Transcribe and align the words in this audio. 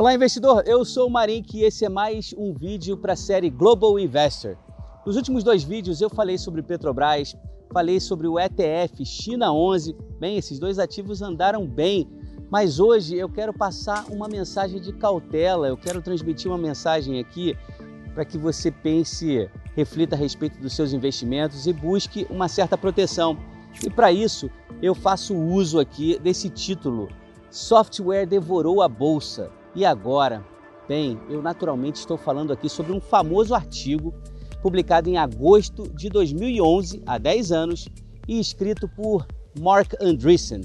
Olá, 0.00 0.14
investidor. 0.14 0.62
Eu 0.64 0.82
sou 0.82 1.08
o 1.08 1.10
Marink 1.10 1.58
e 1.58 1.62
esse 1.62 1.84
é 1.84 1.88
mais 1.90 2.34
um 2.38 2.54
vídeo 2.54 2.96
para 2.96 3.12
a 3.12 3.16
série 3.16 3.50
Global 3.50 3.98
Investor. 3.98 4.56
Nos 5.04 5.14
últimos 5.14 5.44
dois 5.44 5.62
vídeos 5.62 6.00
eu 6.00 6.08
falei 6.08 6.38
sobre 6.38 6.62
Petrobras, 6.62 7.36
falei 7.70 8.00
sobre 8.00 8.26
o 8.26 8.40
ETF 8.40 9.04
China 9.04 9.52
11. 9.52 9.94
Bem, 10.18 10.38
esses 10.38 10.58
dois 10.58 10.78
ativos 10.78 11.20
andaram 11.20 11.66
bem, 11.66 12.08
mas 12.50 12.80
hoje 12.80 13.14
eu 13.14 13.28
quero 13.28 13.52
passar 13.52 14.06
uma 14.08 14.26
mensagem 14.26 14.80
de 14.80 14.90
cautela. 14.94 15.68
Eu 15.68 15.76
quero 15.76 16.00
transmitir 16.00 16.50
uma 16.50 16.56
mensagem 16.56 17.20
aqui 17.20 17.54
para 18.14 18.24
que 18.24 18.38
você 18.38 18.70
pense, 18.70 19.50
reflita 19.76 20.16
a 20.16 20.18
respeito 20.18 20.58
dos 20.62 20.74
seus 20.74 20.94
investimentos 20.94 21.66
e 21.66 21.74
busque 21.74 22.26
uma 22.30 22.48
certa 22.48 22.78
proteção. 22.78 23.36
E 23.84 23.90
para 23.90 24.10
isso 24.10 24.50
eu 24.80 24.94
faço 24.94 25.36
uso 25.36 25.78
aqui 25.78 26.18
desse 26.18 26.48
título: 26.48 27.10
Software 27.50 28.24
devorou 28.24 28.80
a 28.80 28.88
bolsa. 28.88 29.59
E 29.74 29.84
agora, 29.84 30.44
bem, 30.88 31.20
eu 31.28 31.40
naturalmente 31.40 32.00
estou 32.00 32.16
falando 32.16 32.52
aqui 32.52 32.68
sobre 32.68 32.92
um 32.92 33.00
famoso 33.00 33.54
artigo 33.54 34.12
publicado 34.60 35.08
em 35.08 35.16
agosto 35.16 35.88
de 35.94 36.08
2011, 36.08 37.02
há 37.06 37.16
10 37.16 37.52
anos, 37.52 37.88
e 38.26 38.40
escrito 38.40 38.88
por 38.88 39.26
Mark 39.60 39.94
Andreessen. 40.00 40.62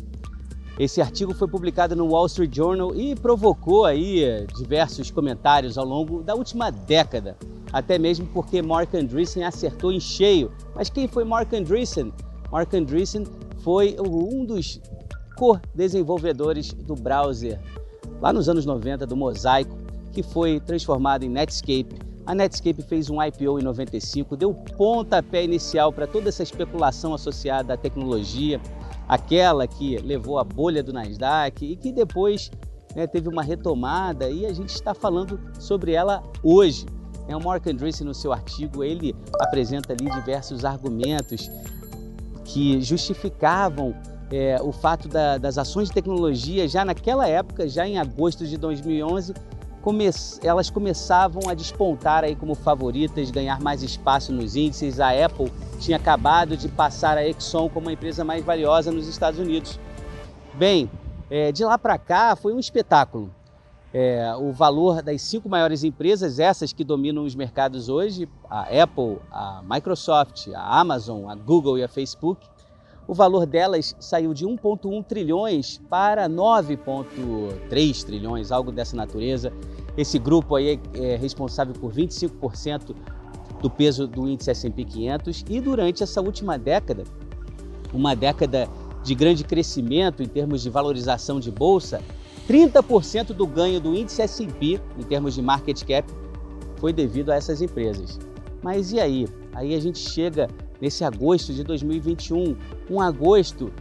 Esse 0.78 1.02
artigo 1.02 1.34
foi 1.34 1.48
publicado 1.48 1.95
no 1.95 2.08
Wall 2.08 2.26
Street 2.26 2.54
Journal 2.54 2.94
e 2.95 3.16
provocou 3.16 3.86
aí 3.86 4.23
eh, 4.23 4.45
diversos 4.58 5.09
comentários 5.09 5.78
ao 5.78 5.86
longo 5.86 6.22
da 6.22 6.36
última 6.36 6.70
década, 6.70 7.38
até 7.72 7.98
mesmo 7.98 8.28
porque 8.28 8.62
Mark 8.62 8.94
Andreessen 8.94 9.44
acertou 9.44 9.92
em 9.92 10.00
cheio. 10.00 10.52
Mas 10.73 10.90
quem 10.90 11.08
foi 11.08 11.23
Mark 11.23 11.53
Andreessen? 11.53 12.12
Mark 12.52 12.73
Andreessen 12.73 13.26
foi 13.59 13.95
um 14.00 14.44
dos 14.44 14.81
co-desenvolvedores 15.38 16.73
do 16.73 16.95
browser 16.95 17.59
lá 18.21 18.31
nos 18.31 18.49
anos 18.49 18.66
90 18.66 19.05
do 19.05 19.16
Mosaico, 19.16 19.77
que 20.11 20.23
foi 20.23 20.59
transformado 20.59 21.23
em 21.23 21.30
Netscape. 21.30 21.99
A 22.25 22.33
Netscape 22.33 22.81
fez 22.81 23.09
um 23.09 23.22
IPO 23.22 23.59
em 23.59 23.63
95, 23.63 24.35
deu 24.35 24.53
pontapé 24.53 25.44
inicial 25.44 25.94
para 25.94 26.07
toda 26.07 26.30
essa 26.30 26.41
especulação 26.41 27.13
associada 27.13 27.73
à 27.73 27.77
tecnologia, 27.77 28.59
aquela 29.07 29.67
que 29.67 29.97
levou 29.97 30.39
a 30.39 30.44
bolha 30.44 30.81
do 30.81 30.91
Nasdaq 30.91 31.63
e 31.63 31.75
que 31.75 31.91
depois 31.91 32.49
né, 32.95 33.05
teve 33.05 33.30
uma 33.30 33.44
retomada 33.44 34.29
e 34.29 34.45
a 34.45 34.53
gente 34.53 34.69
está 34.69 34.94
falando 34.94 35.39
sobre 35.59 35.91
ela 35.91 36.23
hoje. 36.41 36.85
É 37.27 37.35
o 37.35 37.44
Mark 37.44 37.66
Andreessen 37.67 38.07
no 38.07 38.13
seu 38.13 38.31
artigo, 38.31 38.83
ele 38.83 39.16
apresenta 39.39 39.94
ali 39.94 40.09
diversos 40.09 40.63
argumentos 40.63 41.50
que 42.44 42.79
justificavam 42.81 43.95
é, 44.31 44.59
o 44.62 44.72
fato 44.72 45.08
da, 45.08 45.38
das 45.38 45.58
ações 45.58 45.90
de 45.90 45.94
tecnologia, 45.94 46.68
já 46.68 46.84
naquela 46.84 47.28
época, 47.28 47.68
já 47.68 47.88
em 47.88 47.98
agosto 47.98 48.45
de 48.45 48.58
2011, 48.58 49.34
come, 49.81 50.09
elas 50.42 50.70
começavam 50.70 51.48
a 51.48 51.54
despontar 51.54 52.23
aí 52.23 52.36
como 52.36 52.56
favoritas, 52.56 53.30
ganhar 53.30 53.62
mais 53.62 53.84
espaço 53.84 54.34
nos 54.34 54.56
índices. 54.56 55.00
A 55.00 55.09
Apple 55.26 55.52
tinha 55.80 55.98
acabado 55.98 56.58
de 56.58 56.68
passar 56.68 57.18
a 57.18 57.28
Exxon 57.28 57.70
como 57.70 57.90
a 57.90 57.94
empresa 57.94 58.23
mais 58.23 58.44
valiosa 58.44 58.92
nos 58.92 59.08
Estados 59.08 59.40
Unidos. 59.40 59.80
Bem, 60.56 60.90
é, 61.30 61.52
de 61.52 61.64
lá 61.64 61.78
para 61.78 61.98
cá 61.98 62.36
foi 62.36 62.53
um 62.53 62.59
espetáculo. 62.59 63.31
É, 63.94 64.36
o 64.38 64.52
valor 64.52 65.02
das 65.02 65.22
cinco 65.22 65.48
maiores 65.48 65.84
empresas, 65.84 66.40
essas 66.40 66.73
que 66.73 66.84
dominam 66.84 67.23
os 67.23 67.36
mercados 67.36 67.88
hoje, 67.88 68.28
a 68.50 68.62
Apple, 68.64 69.20
a 69.31 69.62
Microsoft, 69.64 70.50
a 70.53 70.80
Amazon, 70.81 71.30
a 71.30 71.36
Google 71.36 71.78
e 71.78 71.84
a 71.84 71.88
Facebook, 71.88 72.46
o 73.08 73.14
valor 73.14 73.45
delas 73.45 73.95
saiu 74.00 74.34
de 74.34 74.45
1,1 74.45 75.03
trilhões 75.06 75.80
para 75.89 76.28
9,3 76.28 78.03
trilhões, 78.03 78.52
algo 78.52 78.72
dessa 78.72 78.95
natureza. 78.95 79.53
Esse 79.95 80.17
grupo 80.17 80.56
aí 80.56 80.80
é 80.94 81.16
responsável 81.16 81.74
por 81.74 81.94
25% 81.94 82.96
do 83.62 83.69
peso 83.69 84.07
do 84.07 84.28
índice 84.28 84.52
S&P 84.52 84.84
500 84.84 85.46
e 85.50 85.62
durante 85.62 86.03
essa 86.03 86.22
última 86.22 86.57
década, 86.57 87.03
uma 87.94 88.16
década 88.16 88.68
de 89.03 89.13
grande 89.13 89.44
crescimento 89.44 90.24
em 90.24 90.28
termos 90.28 90.62
de 90.63 90.69
valorização 90.69 91.40
de 91.40 91.52
bolsa, 91.52 92.02
30% 92.50 93.28
do 93.28 93.47
ganho 93.47 93.79
do 93.79 93.96
índice 93.96 94.22
S&P 94.22 94.81
em 94.97 95.03
termos 95.03 95.35
de 95.35 95.41
market 95.41 95.84
cap 95.84 96.12
foi 96.78 96.91
devido 96.91 97.31
a 97.31 97.35
essas 97.35 97.62
empresas. 97.62 98.19
Mas 98.62 98.91
e 98.91 99.00
aí? 99.00 99.28
Aí 99.53 99.74
a 99.75 99.79
gente 99.79 100.00
chega 100.00 100.50
nesse 100.81 101.03
agosto 101.03 101.53
de 101.53 101.63
2021, 101.63 102.56
um 102.90 103.02
agosto, 103.02 103.72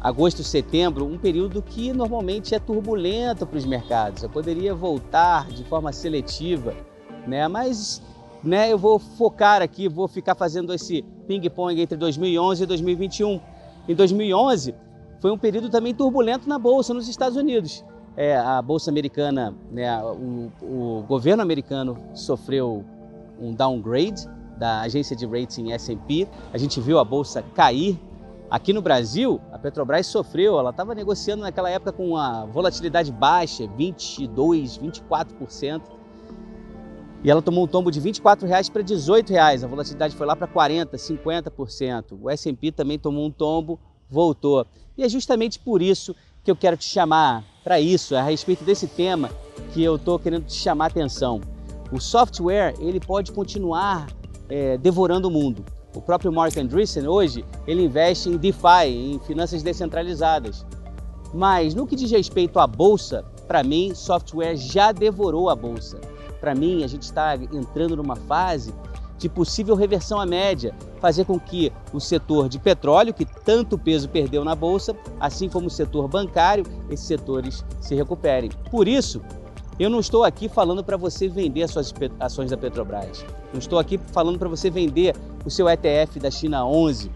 agosto, 0.00 0.42
setembro, 0.42 1.06
um 1.06 1.18
período 1.18 1.62
que 1.62 1.92
normalmente 1.92 2.54
é 2.54 2.58
turbulento 2.58 3.46
para 3.46 3.58
os 3.58 3.64
mercados. 3.64 4.22
Eu 4.22 4.30
poderia 4.30 4.74
voltar 4.74 5.48
de 5.48 5.64
forma 5.64 5.92
seletiva, 5.92 6.74
né? 7.26 7.48
Mas, 7.48 8.02
né, 8.42 8.72
eu 8.72 8.78
vou 8.78 8.98
focar 8.98 9.62
aqui, 9.62 9.88
vou 9.88 10.06
ficar 10.06 10.34
fazendo 10.34 10.72
esse 10.72 11.02
ping-pong 11.26 11.80
entre 11.80 11.96
2011 11.96 12.62
e 12.62 12.66
2021. 12.66 13.40
Em 13.88 13.94
2011 13.94 14.74
foi 15.20 15.30
um 15.30 15.38
período 15.38 15.68
também 15.70 15.94
turbulento 15.94 16.48
na 16.48 16.58
bolsa 16.58 16.92
nos 16.92 17.08
Estados 17.08 17.36
Unidos. 17.36 17.84
É, 18.16 18.36
a 18.36 18.62
bolsa 18.62 18.90
americana, 18.90 19.54
né, 19.70 20.02
o, 20.02 20.50
o 20.62 21.02
governo 21.06 21.42
americano 21.42 21.98
sofreu 22.14 22.84
um 23.38 23.52
downgrade, 23.52 24.26
da 24.56 24.80
agência 24.80 25.14
de 25.14 25.26
rating 25.26 25.72
S&P. 25.72 26.26
A 26.52 26.58
gente 26.58 26.80
viu 26.80 26.98
a 26.98 27.04
bolsa 27.04 27.42
cair. 27.54 27.98
Aqui 28.48 28.72
no 28.72 28.80
Brasil, 28.80 29.40
a 29.50 29.58
Petrobras 29.58 30.06
sofreu, 30.06 30.56
ela 30.58 30.70
estava 30.70 30.94
negociando 30.94 31.42
naquela 31.42 31.68
época 31.68 31.90
com 31.90 32.10
uma 32.10 32.46
volatilidade 32.46 33.10
baixa, 33.10 33.66
22, 33.76 34.78
24%. 34.78 35.82
E 37.24 37.30
ela 37.30 37.42
tomou 37.42 37.64
um 37.64 37.66
tombo 37.66 37.90
de 37.90 37.98
24 37.98 38.46
reais 38.46 38.68
para 38.68 38.82
18 38.82 39.30
reais. 39.30 39.64
A 39.64 39.66
volatilidade 39.66 40.14
foi 40.14 40.26
lá 40.26 40.36
para 40.36 40.46
40, 40.46 40.96
50%. 40.96 42.18
O 42.22 42.30
S&P 42.30 42.70
também 42.70 43.00
tomou 43.00 43.26
um 43.26 43.32
tombo, 43.32 43.80
voltou. 44.08 44.64
E 44.96 45.02
é 45.02 45.08
justamente 45.08 45.58
por 45.58 45.82
isso 45.82 46.14
que 46.44 46.50
eu 46.50 46.54
quero 46.54 46.76
te 46.76 46.84
chamar 46.84 47.42
para 47.64 47.80
isso, 47.80 48.14
é 48.14 48.20
a 48.20 48.22
respeito 48.22 48.62
desse 48.62 48.86
tema 48.86 49.28
que 49.72 49.82
eu 49.82 49.96
estou 49.96 50.20
querendo 50.20 50.44
te 50.44 50.54
chamar 50.54 50.84
a 50.84 50.86
atenção. 50.86 51.40
O 51.90 52.00
software 52.00 52.74
ele 52.78 53.00
pode 53.00 53.32
continuar 53.32 54.06
é, 54.48 54.76
devorando 54.78 55.28
o 55.28 55.30
mundo. 55.30 55.64
O 55.94 56.00
próprio 56.00 56.32
Mark 56.32 56.56
Andreessen 56.56 57.06
hoje 57.06 57.44
ele 57.66 57.84
investe 57.84 58.28
em 58.28 58.36
DeFi, 58.36 58.86
em 58.86 59.18
finanças 59.20 59.62
descentralizadas. 59.62 60.66
Mas 61.32 61.74
no 61.74 61.86
que 61.86 61.96
diz 61.96 62.10
respeito 62.10 62.58
à 62.58 62.66
bolsa, 62.66 63.24
para 63.46 63.62
mim, 63.62 63.94
software 63.94 64.56
já 64.56 64.92
devorou 64.92 65.48
a 65.48 65.56
bolsa. 65.56 65.98
Para 66.40 66.54
mim, 66.54 66.84
a 66.84 66.86
gente 66.86 67.02
está 67.02 67.34
entrando 67.34 67.96
numa 67.96 68.16
fase 68.16 68.74
de 69.18 69.28
possível 69.28 69.74
reversão 69.74 70.20
à 70.20 70.26
média, 70.26 70.74
fazer 71.00 71.24
com 71.24 71.40
que 71.40 71.72
o 71.92 72.00
setor 72.00 72.48
de 72.48 72.58
petróleo, 72.58 73.14
que 73.14 73.24
tanto 73.24 73.78
peso 73.78 74.08
perdeu 74.08 74.44
na 74.44 74.54
bolsa, 74.54 74.94
assim 75.18 75.48
como 75.48 75.68
o 75.68 75.70
setor 75.70 76.06
bancário, 76.08 76.66
esses 76.90 77.06
setores 77.06 77.64
se 77.80 77.94
recuperem. 77.94 78.50
Por 78.70 78.86
isso, 78.86 79.22
eu 79.78 79.90
não 79.90 80.00
estou 80.00 80.24
aqui 80.24 80.48
falando 80.48 80.82
para 80.82 80.96
você 80.96 81.28
vender 81.28 81.62
as 81.62 81.70
suas 81.70 81.92
ações 82.18 82.50
da 82.50 82.56
Petrobras. 82.56 83.24
Não 83.52 83.58
estou 83.58 83.78
aqui 83.78 83.98
falando 84.12 84.38
para 84.38 84.48
você 84.48 84.70
vender 84.70 85.14
o 85.44 85.50
seu 85.50 85.68
ETF 85.68 86.18
da 86.18 86.30
China 86.30 86.66
11, 86.66 87.10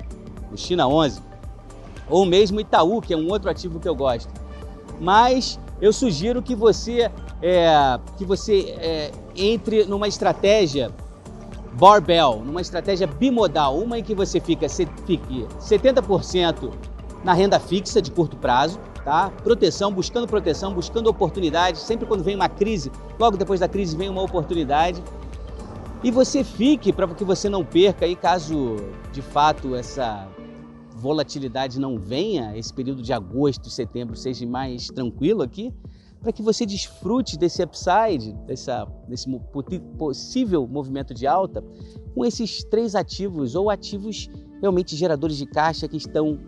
o 0.53 0.57
China 0.57 0.87
11, 0.87 1.23
ou 2.09 2.27
mesmo 2.27 2.61
Itaú, 2.61 3.01
que 3.01 3.15
é 3.15 3.17
um 3.17 3.29
outro 3.29 3.49
ativo 3.49 3.81
que 3.81 3.89
eu 3.89 3.95
gosto. 3.95 4.31
Mas 5.01 5.59
eu 5.81 5.93
sugiro 5.93 6.43
que 6.43 6.55
você, 6.55 7.11
é, 7.41 7.99
que 8.19 8.25
você 8.25 8.77
é, 8.79 9.11
entre 9.35 9.85
numa 9.85 10.07
estratégia 10.07 10.91
barbell, 11.73 12.43
numa 12.45 12.61
estratégia 12.61 13.07
bimodal, 13.07 13.79
uma 13.79 13.99
em 13.99 14.03
que 14.03 14.15
você 14.15 14.39
fica, 14.39 14.69
fique 14.69 15.47
70% 15.61 16.71
na 17.25 17.33
renda 17.33 17.59
fixa 17.59 18.03
de 18.03 18.11
curto 18.11 18.37
prazo, 18.37 18.79
tá? 19.05 19.31
Proteção, 19.43 19.93
buscando 19.93 20.27
proteção, 20.27 20.73
buscando 20.73 21.09
oportunidade. 21.09 21.79
Sempre 21.79 22.07
quando 22.07 22.23
vem 22.23 22.35
uma 22.35 22.49
crise, 22.49 22.91
logo 23.19 23.37
depois 23.37 23.61
da 23.61 23.69
crise 23.69 23.97
vem 23.97 24.09
uma 24.09 24.23
oportunidade. 24.23 25.03
E 26.03 26.11
você 26.11 26.43
fique 26.43 26.93
para 26.93 27.07
que 27.09 27.25
você 27.25 27.49
não 27.49 27.65
perca 27.65 28.07
aí 28.07 28.17
caso 28.17 28.77
de 29.13 29.21
fato 29.21 29.75
essa 29.75 30.27
volatilidade 30.95 31.79
não 31.79 31.99
venha, 31.99 32.57
esse 32.57 32.73
período 32.73 33.03
de 33.03 33.13
agosto, 33.13 33.71
setembro 33.71 34.17
seja 34.17 34.47
mais 34.47 34.89
tranquilo 34.89 35.43
aqui, 35.43 35.73
para 36.21 36.33
que 36.33 36.43
você 36.43 36.67
desfrute 36.67 37.39
desse 37.39 37.63
upside, 37.63 38.35
dessa, 38.47 38.87
desse 39.09 39.27
possível 39.99 40.67
movimento 40.67 41.15
de 41.15 41.27
alta, 41.27 41.65
com 42.15 42.25
esses 42.25 42.63
três 42.65 42.95
ativos 42.95 43.55
ou 43.55 43.71
ativos 43.71 44.29
realmente 44.61 44.95
geradores 44.95 45.37
de 45.37 45.47
caixa 45.47 45.89
que 45.89 45.97
estão 45.97 46.39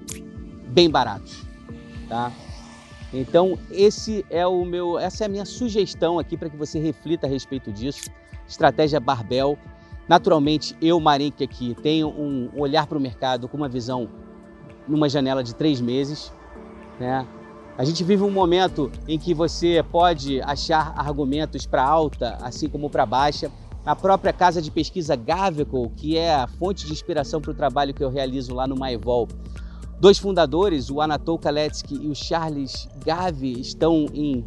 bem 0.68 0.90
baratos 0.90 1.51
tá? 2.12 2.30
Então, 3.10 3.58
esse 3.70 4.24
é 4.28 4.46
o 4.46 4.64
meu, 4.66 4.98
essa 4.98 5.24
é 5.24 5.26
a 5.26 5.28
minha 5.28 5.46
sugestão 5.46 6.18
aqui 6.18 6.36
para 6.36 6.50
que 6.50 6.56
você 6.56 6.78
reflita 6.78 7.26
a 7.26 7.30
respeito 7.30 7.72
disso. 7.72 8.10
Estratégia 8.46 9.00
Barbel. 9.00 9.58
Naturalmente, 10.06 10.76
eu, 10.82 11.00
Marink, 11.00 11.42
aqui 11.42 11.74
tenho 11.82 12.08
um 12.08 12.50
olhar 12.54 12.86
para 12.86 12.98
o 12.98 13.00
mercado 13.00 13.48
com 13.48 13.56
uma 13.56 13.68
visão 13.68 14.08
numa 14.86 15.08
janela 15.08 15.42
de 15.42 15.54
três 15.54 15.80
meses, 15.80 16.32
né? 17.00 17.26
A 17.78 17.84
gente 17.84 18.04
vive 18.04 18.22
um 18.22 18.30
momento 18.30 18.92
em 19.08 19.18
que 19.18 19.32
você 19.32 19.82
pode 19.90 20.42
achar 20.42 20.92
argumentos 20.94 21.64
para 21.64 21.82
alta, 21.82 22.36
assim 22.42 22.68
como 22.68 22.90
para 22.90 23.06
baixa. 23.06 23.50
A 23.86 23.96
própria 23.96 24.32
casa 24.32 24.60
de 24.60 24.70
pesquisa 24.70 25.16
Gavico, 25.16 25.90
que 25.96 26.18
é 26.18 26.34
a 26.34 26.46
fonte 26.46 26.84
de 26.84 26.92
inspiração 26.92 27.40
para 27.40 27.52
o 27.52 27.54
trabalho 27.54 27.94
que 27.94 28.04
eu 28.04 28.10
realizo 28.10 28.54
lá 28.54 28.66
no 28.66 28.76
Maivol, 28.76 29.26
dois 30.02 30.18
fundadores, 30.18 30.90
o 30.90 31.00
Anatol 31.00 31.38
Kaletsky 31.38 31.94
e 31.94 32.08
o 32.08 32.14
Charles 32.14 32.88
Gavi, 33.06 33.60
estão 33.60 34.06
em 34.12 34.44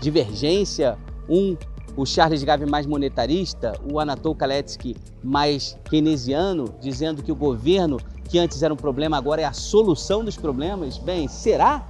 divergência. 0.00 0.96
Um, 1.28 1.54
o 1.94 2.06
Charles 2.06 2.42
Gavi 2.42 2.64
mais 2.64 2.86
monetarista, 2.86 3.78
o 3.92 4.00
Anatol 4.00 4.34
Kaletsky 4.34 4.96
mais 5.22 5.76
keynesiano, 5.84 6.74
dizendo 6.80 7.22
que 7.22 7.30
o 7.30 7.34
governo, 7.34 7.98
que 8.30 8.38
antes 8.38 8.62
era 8.62 8.72
um 8.72 8.76
problema, 8.76 9.18
agora 9.18 9.42
é 9.42 9.44
a 9.44 9.52
solução 9.52 10.24
dos 10.24 10.34
problemas. 10.34 10.96
Bem, 10.96 11.28
será? 11.28 11.86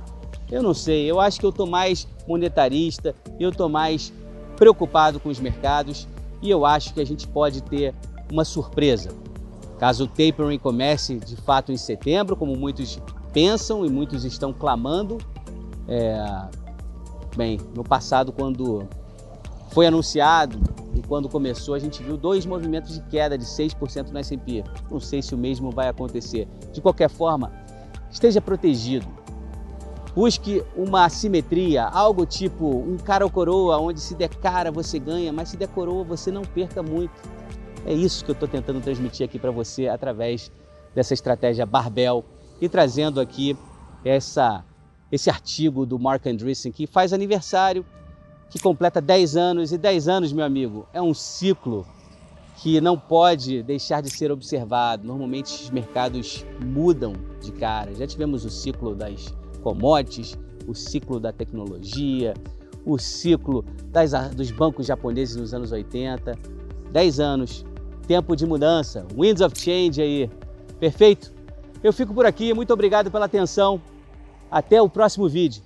Eu 0.50 0.60
não 0.60 0.74
sei. 0.74 1.08
Eu 1.08 1.20
acho 1.20 1.38
que 1.38 1.46
eu 1.46 1.50
estou 1.50 1.68
mais 1.68 2.08
monetarista, 2.26 3.14
eu 3.38 3.50
estou 3.50 3.68
mais 3.68 4.12
preocupado 4.56 5.20
com 5.20 5.28
os 5.28 5.38
mercados 5.38 6.08
e 6.42 6.50
eu 6.50 6.66
acho 6.66 6.92
que 6.92 7.00
a 7.00 7.06
gente 7.06 7.28
pode 7.28 7.62
ter 7.62 7.94
uma 8.32 8.44
surpresa. 8.44 9.10
Caso 9.78 10.04
o 10.04 10.06
tapering 10.06 10.58
comece 10.58 11.18
de 11.18 11.36
fato 11.36 11.72
em 11.72 11.76
setembro, 11.76 12.36
como 12.36 12.56
muitos 12.56 13.00
pensam 13.32 13.84
e 13.84 13.90
muitos 13.90 14.24
estão 14.24 14.52
clamando, 14.52 15.18
é... 15.88 16.24
bem, 17.36 17.58
no 17.74 17.82
passado, 17.82 18.32
quando 18.32 18.88
foi 19.70 19.86
anunciado 19.88 20.60
e 20.94 21.02
quando 21.02 21.28
começou, 21.28 21.74
a 21.74 21.78
gente 21.80 22.02
viu 22.02 22.16
dois 22.16 22.46
movimentos 22.46 22.94
de 22.94 23.02
queda 23.02 23.36
de 23.36 23.44
6% 23.44 24.10
no 24.10 24.18
S&P. 24.18 24.62
Não 24.88 25.00
sei 25.00 25.20
se 25.20 25.34
o 25.34 25.38
mesmo 25.38 25.72
vai 25.72 25.88
acontecer. 25.88 26.46
De 26.72 26.80
qualquer 26.80 27.10
forma, 27.10 27.52
esteja 28.08 28.40
protegido. 28.40 29.06
Busque 30.14 30.62
uma 30.76 31.06
assimetria, 31.06 31.86
algo 31.86 32.24
tipo 32.24 32.68
um 32.68 32.96
cara 32.96 33.24
ou 33.24 33.30
coroa, 33.30 33.78
onde 33.78 33.98
se 33.98 34.14
der 34.14 34.28
cara 34.28 34.70
você 34.70 34.96
ganha, 35.00 35.32
mas 35.32 35.48
se 35.48 35.56
der 35.56 35.66
coroa 35.66 36.04
você 36.04 36.30
não 36.30 36.42
perca 36.42 36.80
muito. 36.80 37.12
É 37.86 37.92
isso 37.92 38.24
que 38.24 38.30
eu 38.30 38.34
estou 38.34 38.48
tentando 38.48 38.80
transmitir 38.80 39.24
aqui 39.24 39.38
para 39.38 39.50
você 39.50 39.88
através 39.88 40.50
dessa 40.94 41.12
estratégia 41.12 41.66
Barbell 41.66 42.24
e 42.60 42.68
trazendo 42.68 43.20
aqui 43.20 43.56
essa, 44.04 44.64
esse 45.12 45.28
artigo 45.28 45.84
do 45.84 45.98
Mark 45.98 46.26
Andreessen 46.26 46.72
que 46.72 46.86
faz 46.86 47.12
aniversário, 47.12 47.84
que 48.48 48.58
completa 48.58 49.00
10 49.00 49.36
anos. 49.36 49.72
E 49.72 49.76
10 49.76 50.08
anos, 50.08 50.32
meu 50.32 50.44
amigo, 50.44 50.86
é 50.94 51.02
um 51.02 51.12
ciclo 51.12 51.86
que 52.56 52.80
não 52.80 52.98
pode 52.98 53.62
deixar 53.62 54.00
de 54.00 54.08
ser 54.08 54.32
observado. 54.32 55.06
Normalmente 55.06 55.64
os 55.64 55.70
mercados 55.70 56.44
mudam 56.64 57.12
de 57.42 57.52
cara. 57.52 57.94
Já 57.94 58.06
tivemos 58.06 58.44
o 58.46 58.50
ciclo 58.50 58.94
das 58.94 59.34
commodities, 59.62 60.38
o 60.66 60.74
ciclo 60.74 61.20
da 61.20 61.32
tecnologia, 61.32 62.32
o 62.86 62.96
ciclo 62.98 63.62
das, 63.90 64.12
dos 64.34 64.50
bancos 64.50 64.86
japoneses 64.86 65.36
nos 65.36 65.52
anos 65.52 65.70
80. 65.70 66.32
10 66.92 67.20
anos 67.20 67.66
tempo 68.06 68.36
de 68.36 68.46
mudança, 68.46 69.06
winds 69.16 69.40
of 69.40 69.58
change 69.58 70.00
aí. 70.00 70.30
Perfeito? 70.78 71.32
Eu 71.82 71.92
fico 71.92 72.14
por 72.14 72.24
aqui, 72.26 72.54
muito 72.54 72.72
obrigado 72.72 73.10
pela 73.10 73.26
atenção. 73.26 73.80
Até 74.50 74.80
o 74.80 74.88
próximo 74.88 75.28
vídeo. 75.28 75.62